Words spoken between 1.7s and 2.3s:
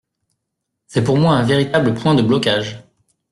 point de